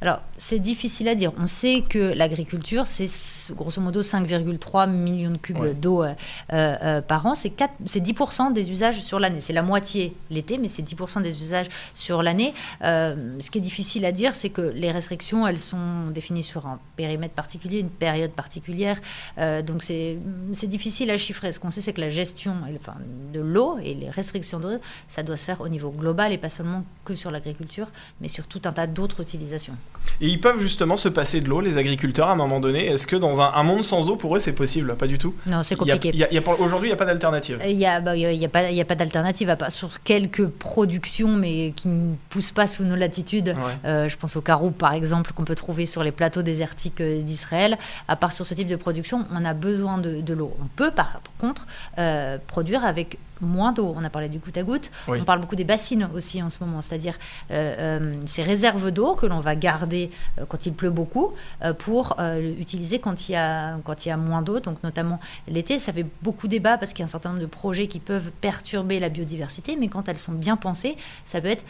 Alors, 0.00 0.20
c'est 0.36 0.58
difficile 0.58 1.08
à 1.08 1.14
dire. 1.14 1.32
On 1.38 1.46
sait 1.46 1.82
que 1.88 2.12
l'agriculture, 2.14 2.86
c'est 2.86 3.06
grosso 3.54 3.80
modo 3.80 4.02
5,3 4.02 4.90
millions 4.90 5.30
de 5.30 5.36
cubes 5.36 5.78
d'eau 5.78 6.02
euh, 6.04 6.14
euh, 6.52 7.00
par 7.00 7.26
an. 7.26 7.34
C'est 7.34 7.54
10% 7.56 8.52
des 8.52 8.70
usages 8.70 9.00
sur 9.00 9.18
l'année. 9.18 9.40
C'est 9.40 9.52
la 9.52 9.62
moitié 9.62 10.14
l'été, 10.30 10.58
mais 10.58 10.68
c'est 10.68 10.82
10% 10.82 11.22
des 11.22 11.40
usages 11.40 11.68
sur 11.94 12.22
l'année. 12.22 12.54
Euh, 12.82 13.36
ce 13.40 13.50
qui 13.50 13.58
est 13.58 13.62
difficile 13.62 14.04
à 14.04 14.12
dire, 14.12 14.34
c'est 14.34 14.50
que 14.50 14.62
les 14.62 14.90
restrictions, 14.90 15.46
elles 15.46 15.58
sont 15.58 16.10
définies 16.10 16.42
sur 16.42 16.66
un 16.66 16.78
périmètre 16.96 17.34
particulier, 17.34 17.78
une 17.78 17.90
période 17.90 18.32
particulière. 18.32 19.00
donc, 19.38 19.82
c'est 19.82 20.18
difficile 20.64 21.10
à 21.10 21.16
chiffrer. 21.16 21.52
Ce 21.52 21.60
qu'on 21.60 21.70
sait, 21.70 21.80
c'est 21.80 21.92
que 21.92 22.00
la 22.00 22.10
gestion 22.10 22.54
enfin, 22.80 22.96
de 23.32 23.40
l'eau 23.40 23.78
et 23.82 23.94
les 23.94 24.10
restrictions 24.10 24.60
d'eau, 24.60 24.78
ça 25.08 25.22
doit 25.22 25.36
se 25.36 25.44
faire 25.44 25.60
au 25.60 25.68
niveau 25.68 25.90
global 25.90 26.32
et 26.32 26.38
pas 26.38 26.48
seulement 26.48 26.84
que 27.04 27.14
sur 27.14 27.30
l'agriculture, 27.30 27.88
mais 28.20 28.28
sur 28.28 28.46
tout 28.46 28.62
un 28.64 28.72
tas 28.72 28.86
d'autres 28.86 29.20
utilisations. 29.20 29.76
Et 30.20 30.28
ils 30.28 30.40
peuvent 30.40 30.60
justement 30.60 30.96
se 30.96 31.08
passer 31.08 31.40
de 31.40 31.48
l'eau, 31.48 31.60
les 31.60 31.78
agriculteurs, 31.78 32.28
à 32.28 32.32
un 32.32 32.36
moment 32.36 32.60
donné. 32.60 32.86
Est-ce 32.86 33.06
que 33.06 33.16
dans 33.16 33.40
un, 33.40 33.62
monde 33.62 33.84
sans 33.84 34.10
eau, 34.10 34.16
pour 34.16 34.36
eux, 34.36 34.40
c'est 34.40 34.52
possible? 34.52 34.96
Pas 34.96 35.06
du 35.06 35.18
tout 35.18 35.34
Non, 35.46 35.62
c'est 35.62 35.76
compliqué. 35.76 36.12
Aujourd'hui, 36.58 36.88
il 36.88 36.90
n'y 36.90 36.94
a 36.94 36.96
pas 36.96 37.04
d'alternative. 37.04 37.60
Il 37.66 37.76
n'y 37.76 37.86
a, 37.86 38.00
bah, 38.00 38.12
a, 38.12 38.48
pas, 38.48 38.60
a 38.60 38.84
pas 38.84 38.94
d'alternative, 38.94 39.50
à 39.50 39.56
part 39.56 39.72
sur 39.72 40.02
quelques 40.02 40.46
productions, 40.46 41.36
mais 41.36 41.72
qui 41.76 41.88
ne 41.88 42.14
poussent 42.28 42.52
pas 42.52 42.66
sous 42.66 42.84
nos 42.84 42.96
latitudes. 42.96 43.56
Euh, 43.84 44.08
je 44.08 44.16
pense 44.16 44.36
au 44.36 44.40
carreau, 44.40 44.70
par 44.70 44.92
exemple, 44.92 45.32
qu'on 45.32 45.44
peut 45.44 45.54
trouver 45.54 45.86
sur 45.86 46.02
les 46.02 46.12
plateaux 46.12 46.42
désertiques 46.42 47.00
euh, 47.00 47.22
d'Israël. 47.22 47.78
À 48.08 48.16
part 48.16 48.32
sur 48.32 48.46
ce 48.46 48.54
type 48.54 48.68
de 48.68 48.76
production, 48.76 49.26
on 49.30 49.44
a 49.44 49.54
besoin 49.54 49.98
de, 49.98 50.34
l'eau. 50.34 50.56
On 50.60 50.66
peut, 50.66 50.90
par 50.90 51.20
contre, 51.38 51.66
euh, 51.98 52.38
produire 52.46 52.84
avec 52.84 53.18
moins 53.44 53.72
d'eau. 53.72 53.94
On 53.96 54.04
a 54.04 54.10
parlé 54.10 54.28
du 54.28 54.38
goutte 54.38 54.58
à 54.58 54.62
goutte. 54.62 54.90
On 55.08 55.24
parle 55.24 55.40
beaucoup 55.40 55.56
des 55.56 55.64
bassines 55.64 56.08
aussi 56.14 56.42
en 56.42 56.50
ce 56.50 56.62
moment, 56.64 56.82
c'est-à-dire 56.82 57.14
euh, 57.50 57.74
euh, 57.78 58.14
ces 58.26 58.42
réserves 58.42 58.90
d'eau 58.90 59.14
que 59.14 59.26
l'on 59.26 59.40
va 59.40 59.56
garder 59.56 60.10
euh, 60.38 60.44
quand 60.48 60.66
il 60.66 60.72
pleut 60.72 60.90
beaucoup 60.90 61.32
pour 61.78 62.16
utiliser 62.58 62.98
quand 62.98 63.28
il 63.28 63.32
y 63.32 63.36
a, 63.36 63.78
quand 63.84 64.04
il 64.04 64.08
y 64.08 64.12
a 64.12 64.16
moins 64.16 64.42
d'eau. 64.42 64.60
Donc 64.60 64.82
notamment 64.82 65.20
l'été, 65.48 65.78
ça 65.78 65.92
fait 65.92 66.06
beaucoup 66.22 66.48
débat 66.48 66.78
parce 66.78 66.92
qu'il 66.92 67.00
y 67.00 67.02
a 67.02 67.06
un 67.06 67.08
certain 67.08 67.30
nombre 67.30 67.40
de 67.40 67.46
projets 67.46 67.86
qui 67.86 68.00
peuvent 68.00 68.30
perturber 68.40 68.98
la 68.98 69.08
biodiversité, 69.08 69.76
mais 69.78 69.88
quand 69.88 70.08
elles 70.08 70.18
sont 70.18 70.32
bien 70.32 70.56
pensées, 70.56 70.96
ça 71.24 71.40
peut 71.40 71.48
être 71.48 71.64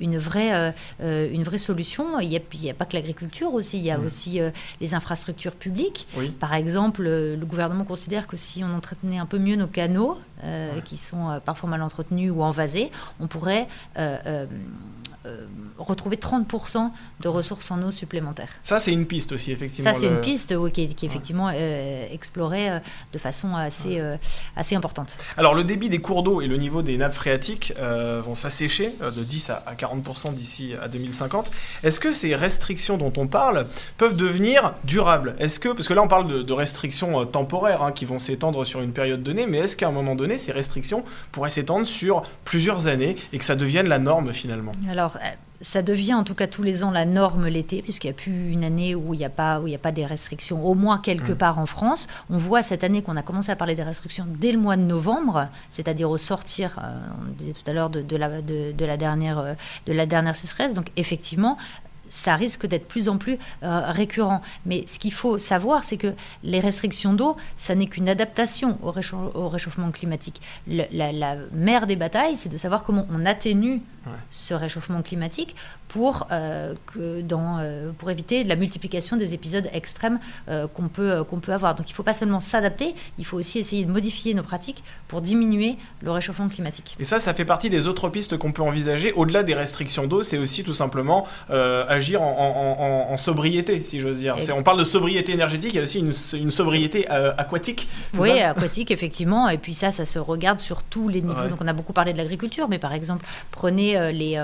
une, 0.00 0.18
vraie, 0.18 0.74
une 1.00 1.42
vraie 1.42 1.58
solution. 1.58 2.20
Il 2.20 2.28
n'y 2.28 2.36
a, 2.36 2.70
a, 2.70 2.74
pas 2.74 2.84
que 2.84 2.94
l'agriculture 2.94 3.52
aussi, 3.54 3.78
il 3.78 3.84
y 3.84 3.90
a 3.90 3.98
aussi 3.98 4.40
les 4.80 4.94
infrastructures 4.94 5.54
publiques. 5.54 6.06
Par 6.40 6.54
exemple, 6.54 7.02
le 7.02 7.44
gouvernement 7.46 7.84
considère 7.84 8.26
que 8.26 8.36
si 8.36 8.64
on 8.64 8.74
entretenait 8.74 9.18
un 9.18 9.26
peu 9.26 9.38
mieux 9.38 9.56
nos 9.56 9.66
canaux, 9.66 10.18
qui 10.84 10.96
sont 10.96 11.30
euh, 11.30 11.40
parfois 11.40 11.70
mal 11.70 11.82
entretenus 11.82 12.32
ou 12.34 12.42
envasés, 12.42 12.90
on 13.20 13.26
pourrait 13.26 13.66
euh, 13.98 14.18
euh, 14.26 14.46
retrouver 15.78 16.16
30% 16.16 16.90
de 17.20 17.28
ressources 17.28 17.70
en 17.70 17.82
eau 17.82 17.90
supplémentaires. 17.90 18.50
Ça, 18.62 18.78
c'est 18.78 18.92
une 18.92 19.06
piste 19.06 19.32
aussi, 19.32 19.52
effectivement. 19.52 19.92
Ça, 19.92 19.98
c'est 19.98 20.06
une 20.06 20.20
piste 20.20 20.54
qui, 20.72 20.82
est, 20.82 21.04
effectivement 21.04 21.50
explorée 21.50 22.80
de 23.12 23.18
façon 23.18 23.54
assez, 23.54 24.00
assez 24.56 24.74
importante. 24.74 25.16
Alors, 25.36 25.54
le 25.54 25.64
débit 25.64 25.88
des 25.88 26.00
cours 26.00 26.22
d'eau 26.22 26.40
et 26.40 26.46
le 26.46 26.56
niveau 26.56 26.82
des 26.82 26.96
nappes 26.96 27.14
phréatiques 27.14 27.74
vont 28.22 28.34
s'assécher 28.34 28.92
de 29.00 29.22
10 29.22 29.50
à, 29.50 29.74
40% 29.76 30.34
d'ici 30.34 30.74
à 30.80 30.88
2050. 30.88 31.50
Est-ce 31.82 32.00
que 32.00 32.12
ces 32.12 32.34
restrictions 32.34 32.96
dont 32.96 33.12
on 33.16 33.26
parle 33.26 33.66
peuvent 33.96 34.16
devenir 34.16 34.74
durables? 34.84 35.36
Est-ce 35.38 35.58
que, 35.58 35.68
parce 35.68 35.88
que 35.88 35.94
là, 35.94 36.02
on 36.02 36.08
parle 36.08 36.44
de, 36.44 36.56
restrictions 36.56 37.26
temporaires 37.26 37.82
hein, 37.82 37.92
qui 37.92 38.06
vont 38.06 38.18
s'étendre 38.18 38.64
sur 38.64 38.80
une 38.80 38.92
période 38.92 39.22
donnée, 39.22 39.46
mais 39.46 39.58
est-ce 39.58 39.76
qu'à 39.76 39.88
un 39.88 39.92
moment 39.92 40.14
donné, 40.14 40.38
ces 40.38 40.52
restrictions 40.52 41.04
pourrait 41.32 41.50
s'étendre 41.50 41.86
sur 41.86 42.22
plusieurs 42.44 42.86
années 42.86 43.16
et 43.32 43.38
que 43.38 43.44
ça 43.44 43.56
devienne 43.56 43.88
la 43.88 43.98
norme 43.98 44.32
finalement? 44.32 44.72
Alors, 44.90 45.15
euh, 45.16 45.26
ça 45.60 45.82
devient 45.82 46.14
en 46.14 46.24
tout 46.24 46.34
cas 46.34 46.46
tous 46.46 46.62
les 46.62 46.84
ans 46.84 46.90
la 46.90 47.04
norme 47.04 47.46
l'été, 47.46 47.82
puisqu'il 47.82 48.08
n'y 48.08 48.12
a 48.12 48.16
plus 48.16 48.52
une 48.52 48.64
année 48.64 48.94
où 48.94 49.14
il 49.14 49.18
n'y 49.18 49.24
a, 49.24 49.30
pas, 49.30 49.60
où 49.60 49.66
il 49.66 49.74
a 49.74 49.78
pas 49.78 49.92
des 49.92 50.04
restrictions, 50.04 50.64
au 50.64 50.74
moins 50.74 50.98
quelque 50.98 51.32
mm. 51.32 51.36
part 51.36 51.58
en 51.58 51.66
France. 51.66 52.08
On 52.30 52.38
voit 52.38 52.62
cette 52.62 52.84
année 52.84 53.02
qu'on 53.02 53.16
a 53.16 53.22
commencé 53.22 53.50
à 53.50 53.56
parler 53.56 53.74
des 53.74 53.82
restrictions 53.82 54.26
dès 54.28 54.52
le 54.52 54.58
mois 54.58 54.76
de 54.76 54.82
novembre, 54.82 55.48
c'est-à-dire 55.70 56.10
au 56.10 56.18
sortir, 56.18 56.78
euh, 56.82 56.98
on 57.20 57.32
disait 57.32 57.52
tout 57.52 57.68
à 57.68 57.72
l'heure, 57.72 57.90
de, 57.90 58.02
de, 58.02 58.16
la, 58.16 58.42
de, 58.42 58.72
de, 58.72 58.84
la 58.84 58.96
dernière, 58.96 59.38
euh, 59.38 59.54
de 59.86 59.92
la 59.92 60.06
dernière 60.06 60.36
sécheresse. 60.36 60.74
Donc 60.74 60.86
effectivement, 60.96 61.56
ça 62.16 62.34
risque 62.34 62.66
d'être 62.66 62.88
plus 62.88 63.08
en 63.08 63.18
plus 63.18 63.38
euh, 63.62 63.80
récurrent. 63.90 64.40
Mais 64.64 64.84
ce 64.86 64.98
qu'il 64.98 65.12
faut 65.12 65.38
savoir, 65.38 65.84
c'est 65.84 65.98
que 65.98 66.14
les 66.42 66.60
restrictions 66.60 67.12
d'eau, 67.12 67.36
ça 67.56 67.74
n'est 67.74 67.86
qu'une 67.86 68.08
adaptation 68.08 68.78
au, 68.82 68.90
réchauffement 69.48 69.90
climatique. 69.90 70.40
la, 70.66 71.36
mère 71.52 71.86
des 71.86 71.96
batailles, 71.96 72.36
c'est 72.36 72.48
de 72.48 72.56
savoir 72.56 72.84
comment 72.84 73.06
on 73.10 73.26
atténue 73.26 73.82
ce 74.30 74.54
réchauffement 74.54 75.02
climatique 75.02 75.56
pour, 75.88 76.28
euh, 76.30 76.74
que 76.86 77.22
dans, 77.22 77.58
euh, 77.58 77.90
pour 77.98 78.08
éviter 78.10 78.44
la 78.44 78.54
multiplication 78.54 79.16
des 79.16 79.34
épisodes 79.34 79.68
extrêmes 79.72 80.20
qu'on 80.46 80.88
peut, 80.88 81.24
qu'on 81.24 81.40
peut 81.40 81.52
avoir. 81.52 81.74
Donc 81.74 81.88
il 81.88 81.92
ne 81.92 81.96
faut 81.96 82.02
pas 82.02 82.14
seulement 82.14 82.40
s'adapter, 82.40 82.94
il 83.18 83.26
faut 83.26 83.36
aussi 83.36 83.58
essayer 83.58 83.84
de 83.84 83.90
modifier 83.90 84.32
nos 84.32 84.44
pratiques 84.44 84.82
pour 85.08 85.20
diminuer 85.20 85.76
le 86.02 86.12
réchauffement 86.12 86.48
climatique. 86.48 86.96
Et 87.00 87.04
ça, 87.04 87.18
ça 87.18 87.34
fait 87.34 87.44
partie 87.44 87.68
des 87.68 87.88
autres 87.88 88.08
pistes 88.08 88.36
qu'on 88.36 88.52
peut 88.52 88.62
envisager. 88.62 89.12
Au-delà 89.12 89.42
des 89.42 89.54
restrictions 89.54 90.06
d'eau, 90.06 90.22
c'est 90.22 90.38
aussi 90.38 90.62
tout 90.62 90.72
simplement 90.72 91.26
agir 91.48 92.05
en, 92.14 93.10
en, 93.10 93.16
sobriété, 93.16 93.82
si 93.82 94.00
j'ose 94.00 94.18
dire. 94.18 94.36
On 94.54 94.62
parle 94.62 94.78
de 94.78 94.84
sobriété 94.84 95.32
énergétique, 95.32 95.70
il 95.72 95.76
y 95.76 95.80
a 95.80 95.82
aussi 95.82 95.98
une, 95.98 96.12
une 96.40 96.50
sobriété 96.50 97.08
aquatique. 97.08 97.88
Oui, 98.18 98.38
aquatique, 98.40 98.90
effectivement. 98.90 99.48
Et 99.48 99.58
puis 99.58 99.74
ça, 99.74 99.90
ça 99.90 100.04
se 100.04 100.18
regarde 100.18 100.60
sur 100.60 100.82
tous 100.82 101.08
les 101.08 101.22
niveaux. 101.22 101.48
Donc 101.48 101.58
on 101.60 101.66
a 101.66 101.72
beaucoup 101.72 101.92
parlé 101.92 102.12
de 102.12 102.18
l'agriculture, 102.18 102.68
mais 102.68 102.78
par 102.78 102.92
exemple, 102.92 103.26
prenez 103.50 104.12
les, 104.12 104.40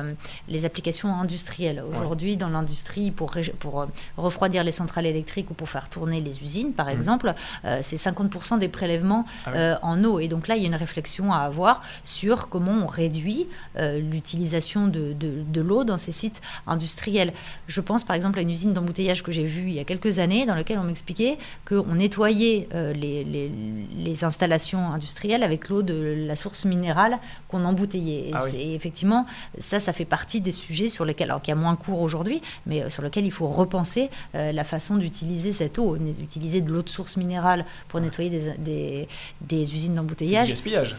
les 0.49 0.64
applications 0.64 1.14
industrielles. 1.14 1.85
Aujourd'hui, 2.00 2.37
dans 2.37 2.49
l'industrie, 2.49 3.11
pour, 3.11 3.33
pour 3.59 3.87
refroidir 4.16 4.64
les 4.64 4.73
centrales 4.73 5.07
électriques 5.07 5.50
ou 5.50 5.54
pour 5.54 5.69
faire 5.69 5.88
tourner 5.88 6.21
les 6.21 6.42
usines, 6.42 6.73
par 6.73 6.87
mmh. 6.87 6.90
exemple, 6.90 7.35
euh, 7.64 7.78
c'est 7.83 7.97
50% 7.97 8.59
des 8.59 8.69
prélèvements 8.69 9.25
ah 9.47 9.50
euh, 9.54 9.75
en 9.83 10.02
eau. 10.04 10.19
Et 10.19 10.28
donc 10.28 10.49
là, 10.49 10.57
il 10.57 10.62
y 10.62 10.64
a 10.64 10.69
une 10.69 10.75
réflexion 10.75 11.33
à 11.33 11.38
avoir 11.38 11.83
sur 12.04 12.49
comment 12.49 12.73
on 12.73 12.87
réduit 12.87 13.47
euh, 13.76 14.00
l'utilisation 14.00 14.87
de, 14.88 15.12
de, 15.12 15.61
l'eau 15.61 15.85
dans 15.85 15.99
ces 15.99 16.12
sites 16.12 16.40
industriels. 16.66 17.33
Je 17.67 17.81
pense 17.81 18.05
par 18.05 18.17
exemple 18.17 18.39
à 18.39 18.43
une 18.43 18.51
usine 18.51 18.73
d'embouteillage 18.73 19.23
que 19.23 19.33
j'ai 19.33 19.45
vue 19.45 19.69
il 19.69 19.75
y 19.75 19.81
a 19.81 19.85
quelques 19.85 20.19
années, 20.19 20.47
dans 20.47 20.55
laquelle 20.55 20.79
on 20.79 20.85
m'expliquait 20.85 21.39
qu'on 21.67 21.95
nettoyait 21.95 22.69
les, 22.73 23.25
les, 23.25 23.51
les, 23.97 24.25
installations 24.25 24.93
industrielles 24.93 25.43
avec 25.43 25.69
l'eau 25.69 25.83
de 25.83 26.27
la 26.27 26.37
source 26.37 26.65
minérale 26.65 27.19
qu'on 27.49 27.65
embouteillait. 27.65 28.29
Et, 28.29 28.33
ah 28.35 28.45
effectivement, 28.55 29.27
ça, 29.59 29.81
ça 29.81 29.93
fait 29.93 30.05
partie 30.05 30.41
des 30.41 30.53
sujets 30.53 30.89
sur 30.89 31.05
lesquels, 31.05 31.31
alors 31.31 31.43
qu'il 31.43 31.55
y 31.55 31.57
a 31.57 31.61
moins 31.61 31.77
cours 31.77 32.01
aujourd'hui, 32.01 32.41
mais 32.67 32.89
sur 32.91 33.03
lesquels 33.03 33.25
il 33.25 33.33
faut 33.33 33.47
repenser 33.47 34.11
la 34.35 34.65
façon 34.65 34.97
d'utiliser 34.97 35.53
cette 35.53 35.79
eau, 35.79 35.97
d'utiliser 35.97 36.61
de 36.61 36.71
l'eau 36.71 36.83
de 36.83 36.89
source 36.89 37.17
minérale 37.17 37.65
pour 37.89 38.01
nettoyer 38.01 38.31
des, 38.59 39.09
des, 39.41 39.75
usines 39.75 39.95
d'embouteillage. 39.95 40.49
C'est 40.49 40.53
du 40.53 40.81
gaspillage. 40.81 40.95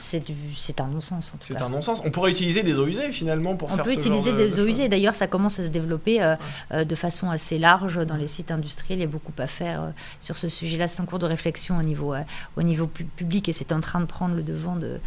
C'est 0.55 0.81
un 0.81 0.87
non-sens. 0.87 1.33
C'est 1.39 1.61
un 1.61 1.69
non-sens. 1.69 2.01
On 2.05 2.11
pourrait 2.11 2.31
utiliser 2.31 2.63
des 2.63 2.79
eaux 2.79 2.87
usées 2.87 3.11
finalement 3.11 3.55
pour 3.55 3.71
On 3.71 3.75
faire 3.75 3.85
peut 3.85 3.93
utiliser 3.93 4.33
des 4.33 4.59
eaux 4.59 4.65
usées. 4.65 4.89
D'ailleurs, 4.89 5.15
ça 5.15 5.27
commence 5.27 5.59
à 5.59 5.63
se 5.63 5.69
développer 5.69 6.21
euh, 6.21 6.32
euh, 6.71 6.83
de 6.83 6.95
façon 6.95 7.29
assez 7.29 7.57
large 7.57 8.05
dans 8.05 8.15
les 8.15 8.27
sites 8.27 8.51
industriels. 8.51 8.99
Il 8.99 9.01
y 9.01 9.05
a 9.05 9.07
beaucoup 9.07 9.33
à 9.37 9.47
faire 9.47 9.81
euh, 9.81 9.89
sur 10.19 10.37
ce 10.37 10.47
sujet-là. 10.47 10.87
C'est 10.87 11.01
en 11.01 11.05
cours 11.05 11.19
de 11.19 11.25
réflexion 11.25 11.77
au 11.77 11.83
niveau, 11.83 12.13
au 12.57 12.61
niveau 12.61 12.87
public 12.87 13.49
et 13.49 13.53
c'est 13.53 13.71
en 13.71 13.81
train 13.81 13.99
de 13.99 14.05
prendre 14.05 14.35
le 14.35 14.43
devant 14.43 14.75
de, 14.75 14.99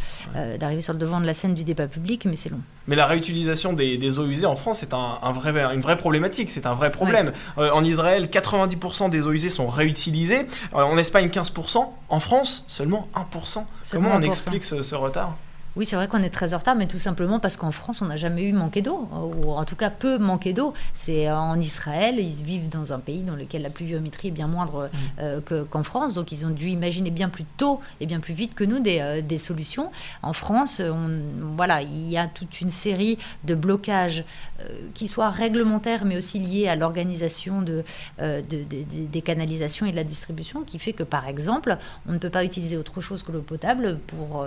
d'arriver 0.59 0.81
sur 0.81 0.93
le 0.93 0.99
devant 0.99 1.19
de 1.19 1.25
la 1.25 1.33
scène 1.33 1.53
du 1.53 1.63
débat 1.63 1.87
public, 1.87 2.25
mais 2.25 2.35
c'est 2.35 2.49
long. 2.49 2.61
Mais 2.87 2.95
la 2.95 3.05
réutilisation 3.05 3.73
des, 3.73 3.97
des, 3.97 4.19
eaux 4.19 4.27
usées 4.27 4.45
en 4.45 4.55
France, 4.55 4.79
c'est 4.79 4.93
un, 4.93 5.19
un, 5.21 5.31
vrai, 5.31 5.49
une 5.73 5.81
vraie 5.81 5.97
problématique, 5.97 6.49
c'est 6.49 6.65
un 6.65 6.73
vrai 6.73 6.91
problème. 6.91 7.33
en 7.57 7.83
Israël, 7.83 8.27
90% 8.27 9.09
des 9.09 9.27
eaux 9.27 9.33
usées 9.33 9.49
sont 9.49 9.67
réutilisées. 9.67 10.45
en 10.73 10.97
Espagne, 10.97 11.27
15%. 11.27 11.85
En 12.09 12.19
France, 12.19 12.63
seulement 12.67 13.07
1%. 13.15 13.65
Comment 13.91 14.11
on 14.15 14.21
explique 14.21 14.63
ce 14.63 14.95
retard? 14.95 15.35
Oui, 15.77 15.85
c'est 15.85 15.95
vrai 15.95 16.07
qu'on 16.07 16.23
est 16.23 16.31
très 16.31 16.55
en 16.55 16.57
retard, 16.57 16.75
mais 16.75 16.87
tout 16.87 16.97
simplement 16.97 17.39
parce 17.39 17.55
qu'en 17.55 17.69
France, 17.69 18.01
on 18.01 18.05
n'a 18.05 18.17
jamais 18.17 18.41
eu 18.41 18.51
manqué 18.51 18.81
d'eau, 18.81 19.07
ou 19.13 19.51
en 19.51 19.63
tout 19.63 19.75
cas 19.75 19.91
peu 19.91 20.17
manqué 20.17 20.51
d'eau. 20.51 20.73
C'est 20.95 21.29
en 21.29 21.59
Israël, 21.59 22.15
ils 22.17 22.43
vivent 22.43 22.67
dans 22.67 22.93
un 22.93 22.99
pays 22.99 23.21
dans 23.21 23.35
lequel 23.35 23.61
la 23.61 23.69
pluviométrie 23.69 24.29
est 24.29 24.31
bien 24.31 24.47
moindre 24.47 24.89
mm. 24.91 24.97
euh, 25.19 25.65
qu'en 25.69 25.83
France, 25.83 26.15
donc 26.15 26.31
ils 26.31 26.47
ont 26.47 26.49
dû 26.49 26.69
imaginer 26.69 27.11
bien 27.11 27.29
plus 27.29 27.43
tôt 27.57 27.79
et 27.99 28.07
bien 28.07 28.19
plus 28.19 28.33
vite 28.33 28.55
que 28.55 28.63
nous 28.63 28.79
des, 28.79 28.99
euh, 28.99 29.21
des 29.21 29.37
solutions. 29.37 29.91
En 30.23 30.33
France, 30.33 30.81
on, 30.83 31.21
voilà, 31.55 31.83
il 31.83 32.09
y 32.09 32.17
a 32.17 32.25
toute 32.25 32.59
une 32.59 32.71
série 32.71 33.19
de 33.43 33.53
blocages 33.53 34.23
euh, 34.59 34.63
qui 34.95 35.05
soient 35.05 35.29
réglementaires, 35.29 36.05
mais 36.05 36.17
aussi 36.17 36.39
liés 36.39 36.67
à 36.67 36.75
l'organisation 36.75 37.61
de, 37.61 37.83
de, 38.19 38.41
des 38.63 39.21
canalisations 39.21 39.85
et 39.85 39.91
de 39.91 39.95
la 39.95 40.03
distribution, 40.03 40.63
qui 40.63 40.79
fait 40.79 40.93
que, 40.93 41.03
par 41.03 41.27
exemple, 41.27 41.77
on 42.07 42.13
ne 42.13 42.17
peut 42.17 42.31
pas 42.31 42.43
utiliser 42.43 42.77
autre 42.77 42.99
chose 42.99 43.21
que 43.21 43.31
l'eau 43.31 43.41
potable 43.41 43.99
pour, 44.07 44.43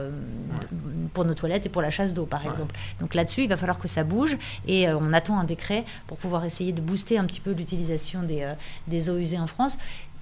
pour 1.15 1.20
pour 1.21 1.27
nos 1.27 1.35
toilettes 1.35 1.67
et 1.67 1.69
pour 1.69 1.83
la 1.83 1.91
chasse 1.91 2.15
d'eau, 2.15 2.25
par 2.25 2.47
exemple. 2.47 2.75
Donc 2.99 3.15
là-dessus, 3.15 3.43
il 3.43 3.49
va 3.51 3.59
falloir 3.59 3.79
que 3.79 3.89
ça 3.89 4.05
bouge 4.05 4.39
et 4.67 4.89
euh, 4.89 4.97
on 4.99 5.13
attend 5.13 5.39
un 5.39 5.45
décret 5.45 5.85
pour 6.07 6.17
pouvoir 6.17 6.47
essayer 6.47 6.73
de 6.73 6.81
booster 6.81 7.19
un 7.19 7.27
petit 7.27 7.41
peu 7.41 7.51
l'utilisation 7.51 8.23
des, 8.23 8.41
euh, 8.41 8.55
des 8.89 9.11
eaux 9.11 9.19
usées 9.19 9.39
en 9.39 9.47
France 9.47 9.77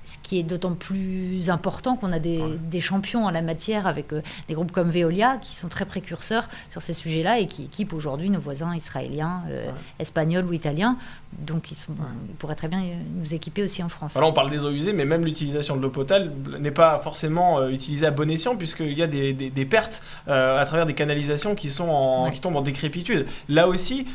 ce 0.09 0.17
qui 0.23 0.39
est 0.39 0.43
d'autant 0.43 0.73
plus 0.73 1.51
important 1.51 1.97
qu'on 1.97 2.13
a 2.13 2.19
des, 2.19 2.81
champions 2.81 3.27
en 3.27 3.31
la 3.31 3.43
matière 3.43 3.87
avec 3.87 4.13
euh, 4.13 4.23
des 4.47 4.55
groupes 4.55 4.73
comme 4.73 4.89
Veolia 4.89 5.37
qui 5.37 5.55
sont 5.55 5.69
très 5.69 5.85
précurseurs 5.85 6.49
sur 6.69 6.81
ces 6.81 6.93
sujets-là 6.93 7.41
et 7.41 7.47
qui 7.47 7.65
équipent 7.65 7.93
aujourd'hui 7.93 8.31
nos 8.31 8.41
voisins 8.41 8.75
israéliens, 8.75 9.43
euh, 9.51 9.71
espagnols 9.99 10.47
ou 10.47 10.53
italiens. 10.53 10.97
Donc 11.41 11.71
ils, 11.73 11.75
sont, 11.75 11.93
ils, 12.29 12.35
pourraient 12.37 12.55
très 12.55 12.69
bien 12.69 12.81
nous 13.17 13.35
équiper 13.35 13.63
aussi 13.63 13.83
en 13.83 13.89
France. 13.89 14.17
Alors 14.17 14.31
on 14.31 14.33
parle 14.33 14.49
des 14.49 14.65
eaux 14.65 14.71
usées, 14.71 14.93
mais 14.93 15.05
même 15.05 15.25
l'utilisation 15.25 15.77
de 15.77 15.83
l'eau 15.83 15.91
potable 15.91 16.31
n'est 16.59 16.71
pas 16.71 16.99
forcément 17.01 17.59
euh, 17.59 17.69
utilisée 17.69 18.07
à 18.07 18.11
bon 18.11 18.31
escient 18.31 18.57
puisqu'il 18.57 18.97
y 18.97 19.03
a 19.03 19.09
des, 19.09 19.35
des, 19.35 19.65
pertes 19.67 20.03
à 20.27 20.65
travers 20.65 20.87
des 20.87 20.95
canalisations 20.95 21.55
qui, 21.55 21.69
sont 21.69 21.89
en, 21.89 22.31
qui 22.31 22.41
tombent 22.41 22.57
en 22.57 22.63
décrépitude. 22.63 23.27
Là 23.49 23.69
aussi, 23.69 24.07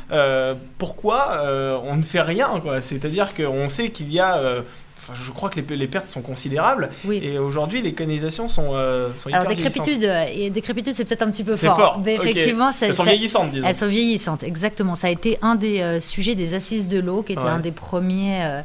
pourquoi 0.78 1.44
on 1.84 1.96
ne 1.96 2.02
fait 2.02 2.22
rien 2.22 2.50
C'est-à-dire 2.80 3.34
qu'on 3.34 3.68
sait 3.68 3.90
qu'il 3.90 4.10
y 4.10 4.18
a 4.18 4.62
je 5.12 5.30
crois 5.32 5.50
que 5.50 5.60
les, 5.60 5.86
pertes 5.86 6.06
sont 6.06 6.22
considérables. 6.22 6.90
Et 7.10 7.38
aujourd'hui, 7.38 7.82
les 7.82 7.92
canalisations 7.92 8.48
sont, 8.48 8.70
euh, 8.72 9.14
sont 9.14 9.30
Alors, 9.32 9.46
décrépitude, 9.46 10.04
et 10.32 10.50
décrépitude, 10.50 10.94
c'est 10.94 11.04
peut-être 11.04 11.22
un 11.22 11.30
petit 11.30 11.44
peu 11.44 11.54
fort. 11.54 12.00
Mais 12.04 12.14
effectivement, 12.14 12.70
elles 12.80 12.94
sont 12.94 13.04
vieillissantes, 13.04 13.50
disons. 13.50 13.66
Elles 13.66 13.74
sont 13.74 13.88
vieillissantes, 13.88 14.42
exactement. 14.42 14.94
Ça 14.94 15.08
a 15.08 15.10
été 15.10 15.38
un 15.42 15.54
des 15.54 15.80
euh, 15.80 16.00
sujets 16.00 16.34
des 16.34 16.54
assises 16.54 16.88
de 16.88 16.98
l'eau, 16.98 17.22
qui 17.22 17.32
était 17.32 17.42
un 17.42 17.60
des 17.60 17.72
premiers. 17.72 18.44
Euh, 18.44 18.62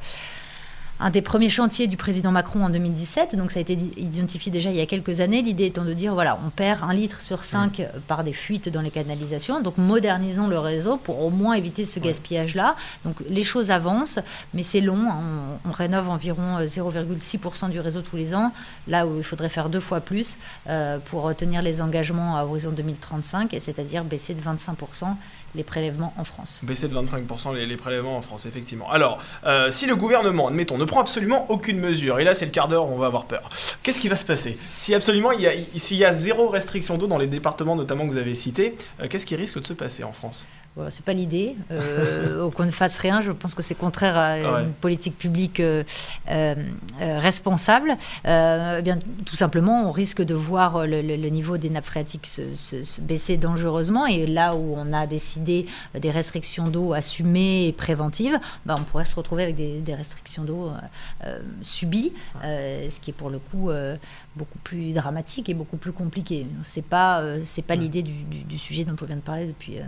un 0.99 1.09
des 1.09 1.21
premiers 1.21 1.49
chantiers 1.49 1.87
du 1.87 1.97
président 1.97 2.31
Macron 2.31 2.63
en 2.63 2.69
2017. 2.69 3.35
Donc 3.35 3.51
ça 3.51 3.59
a 3.59 3.61
été 3.61 3.77
identifié 3.97 4.51
déjà 4.51 4.69
il 4.69 4.75
y 4.75 4.81
a 4.81 4.85
quelques 4.85 5.21
années. 5.21 5.41
L'idée 5.41 5.65
étant 5.65 5.85
de 5.85 5.93
dire 5.93 6.13
voilà, 6.13 6.37
on 6.45 6.49
perd 6.49 6.83
un 6.83 6.93
litre 6.93 7.21
sur 7.21 7.43
cinq 7.43 7.81
par 8.07 8.23
des 8.23 8.33
fuites 8.33 8.69
dans 8.69 8.81
les 8.81 8.91
canalisations. 8.91 9.61
Donc 9.61 9.77
modernisons 9.77 10.47
le 10.47 10.59
réseau 10.59 10.97
pour 10.97 11.23
au 11.23 11.29
moins 11.29 11.53
éviter 11.53 11.85
ce 11.85 11.99
gaspillage-là. 11.99 12.75
Donc 13.05 13.15
les 13.29 13.43
choses 13.43 13.71
avancent, 13.71 14.19
mais 14.53 14.63
c'est 14.63 14.81
long. 14.81 15.09
Hein. 15.09 15.59
On, 15.65 15.71
rénove 15.71 16.09
environ 16.09 16.59
0,6% 16.59 17.65
euh, 17.65 17.69
du 17.69 17.79
réseau 17.79 18.01
tous 18.01 18.17
les 18.17 18.35
ans, 18.35 18.51
là 18.87 19.07
où 19.07 19.17
il 19.17 19.23
faudrait 19.23 19.47
faire 19.47 19.69
deux 19.69 19.79
fois 19.79 20.01
plus 20.01 20.37
euh, 20.67 20.97
pour 20.99 21.33
tenir 21.35 21.61
les 21.61 21.81
engagements 21.81 22.35
à 22.35 22.43
horizon 22.43 22.71
2035, 22.71 23.55
c'est-à-dire 23.59 24.03
baisser 24.03 24.33
de 24.33 24.41
25% 24.41 25.15
les 25.55 25.63
prélèvements 25.63 26.13
en 26.17 26.23
France. 26.23 26.61
Baisser 26.63 26.87
de 26.87 26.95
25% 26.95 27.55
les, 27.55 27.77
prélèvements 27.77 28.17
en 28.17 28.21
France, 28.21 28.45
effectivement. 28.45 28.91
Alors, 28.91 29.19
euh, 29.45 29.71
si 29.71 29.85
le 29.85 29.95
gouvernement, 29.95 30.47
admettons, 30.47 30.77
ne 30.77 30.85
prend 30.89 31.01
absolument 31.01 31.45
aucune 31.49 31.79
mesure, 31.79 32.19
et 32.19 32.23
là 32.23 32.33
c'est 32.33 32.45
le 32.45 32.51
quart 32.51 32.67
d'heure, 32.67 32.87
on 32.87 32.97
va 32.97 33.05
avoir 33.05 33.25
peur, 33.25 33.49
qu'est-ce 33.83 33.99
qui 33.99 34.09
va 34.09 34.15
se 34.15 34.25
passer 34.25 34.57
Si 34.73 34.93
absolument 34.93 35.31
il 35.31 35.41
y 35.41 35.47
a, 35.47 35.51
s'il 35.75 35.97
y 35.97 36.03
a 36.03 36.13
zéro 36.13 36.49
restriction 36.49 36.97
d'eau 36.97 37.07
dans 37.07 37.17
les 37.17 37.27
départements 37.27 37.75
notamment 37.75 38.07
que 38.07 38.11
vous 38.11 38.17
avez 38.17 38.35
cités, 38.35 38.75
euh, 38.99 39.07
qu'est-ce 39.07 39.25
qui 39.25 39.35
risque 39.35 39.61
de 39.61 39.67
se 39.67 39.73
passer 39.73 40.03
en 40.03 40.11
France? 40.11 40.45
Voilà, 40.79 40.91
c'est 40.91 41.03
pas 41.03 41.11
l'idée. 41.11 41.57
Euh, 41.71 42.49
qu'on 42.55 42.63
ne 42.63 42.71
fasse 42.71 42.97
rien, 42.99 43.19
je 43.19 43.33
pense 43.33 43.53
que 43.53 43.61
c'est 43.61 43.75
contraire 43.75 44.17
à 44.17 44.61
une 44.61 44.71
politique 44.71 45.17
publique 45.17 45.59
euh, 45.59 45.83
euh, 46.31 46.55
responsable. 47.19 47.97
Eh 48.23 48.81
bien, 48.81 48.97
tout 49.25 49.35
simplement, 49.35 49.89
on 49.89 49.91
risque 49.91 50.21
de 50.21 50.33
voir 50.33 50.87
le, 50.87 51.01
niveau 51.29 51.57
des 51.57 51.69
nappes 51.69 51.85
phréatiques 51.85 52.27
se, 52.27 53.01
baisser 53.01 53.35
dangereusement. 53.35 54.05
Et 54.05 54.25
là 54.25 54.55
où 54.55 54.75
on 54.77 54.93
a 54.93 55.05
décidé 55.05 55.65
des 55.95 56.11
restrictions 56.11 56.69
d'eau 56.69 56.93
assumées 56.93 57.67
et 57.67 57.73
préventives, 57.73 58.39
bah, 58.65 58.75
on 58.79 58.83
pourrait 58.83 59.03
se 59.03 59.17
retrouver 59.17 59.43
avec 59.43 59.57
des, 59.57 59.93
restrictions 59.93 60.45
d'eau 60.45 60.71
subies, 61.61 62.13
ce 62.41 62.99
qui 63.01 63.09
est 63.09 63.13
pour 63.13 63.29
le 63.29 63.39
coup 63.39 63.69
beaucoup 64.37 64.59
plus 64.63 64.93
dramatique 64.93 65.49
et 65.49 65.53
beaucoup 65.53 65.77
plus 65.77 65.91
compliqué. 65.91 66.47
C'est 66.63 66.85
pas, 66.85 67.21
c'est 67.43 67.65
pas 67.65 67.75
l'idée 67.75 68.01
du, 68.01 68.13
du, 68.23 68.57
sujet 68.57 68.85
dont 68.85 68.95
on 69.01 69.05
vient 69.05 69.17
de 69.17 69.21
parler 69.21 69.47
depuis 69.47 69.79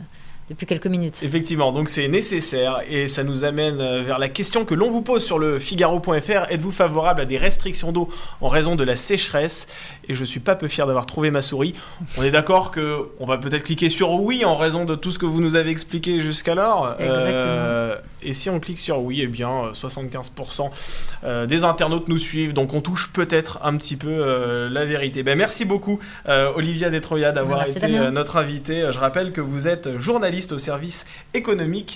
depuis 0.51 0.65
quelques 0.65 0.87
minutes. 0.87 1.19
Effectivement, 1.23 1.71
donc 1.71 1.87
c'est 1.87 2.09
nécessaire 2.09 2.81
et 2.89 3.07
ça 3.07 3.23
nous 3.23 3.45
amène 3.45 3.79
euh, 3.79 4.03
vers 4.03 4.19
la 4.19 4.27
question 4.27 4.65
que 4.65 4.75
l'on 4.75 4.91
vous 4.91 5.01
pose 5.01 5.23
sur 5.23 5.39
le 5.39 5.59
Figaro.fr. 5.59 6.51
Êtes-vous 6.51 6.71
favorable 6.71 7.21
à 7.21 7.25
des 7.25 7.37
restrictions 7.37 7.93
d'eau 7.93 8.09
en 8.41 8.49
raison 8.49 8.75
de 8.75 8.83
la 8.83 8.97
sécheresse? 8.97 9.67
Et 10.09 10.15
je 10.15 10.25
suis 10.25 10.41
pas 10.41 10.55
peu 10.55 10.67
fier 10.67 10.85
d'avoir 10.85 11.05
trouvé 11.05 11.31
ma 11.31 11.41
souris. 11.41 11.73
On 12.17 12.23
est 12.23 12.31
d'accord 12.31 12.71
que 12.71 13.09
on 13.19 13.25
va 13.25 13.37
peut-être 13.37 13.63
cliquer 13.63 13.87
sur 13.87 14.11
oui 14.11 14.43
en 14.43 14.55
raison 14.55 14.83
de 14.83 14.95
tout 14.95 15.11
ce 15.11 15.19
que 15.19 15.25
vous 15.25 15.39
nous 15.39 15.55
avez 15.55 15.71
expliqué 15.71 16.19
jusqu'alors. 16.19 16.95
Euh, 16.99 17.95
et 18.21 18.33
si 18.33 18.49
on 18.49 18.59
clique 18.59 18.79
sur 18.79 19.01
oui, 19.01 19.21
eh 19.23 19.27
bien 19.27 19.71
75% 19.73 20.69
euh, 21.23 21.45
des 21.45 21.63
internautes 21.63 22.09
nous 22.09 22.17
suivent, 22.17 22.53
donc 22.53 22.73
on 22.73 22.81
touche 22.81 23.11
peut-être 23.13 23.59
un 23.63 23.77
petit 23.77 23.95
peu 23.95 24.69
la 24.69 24.85
vérité. 24.85 25.23
Ben, 25.23 25.37
merci 25.37 25.63
beaucoup 25.63 25.99
Olivia 26.27 26.89
Detroya 26.89 27.31
d'avoir 27.31 27.67
été 27.67 27.87
notre 28.11 28.37
invitée. 28.37 28.87
Je 28.91 28.99
rappelle 28.99 29.31
que 29.31 29.41
vous 29.41 29.67
êtes 29.67 29.97
journaliste 29.99 30.40
au 30.51 30.57
service 30.57 31.05
économique 31.33 31.89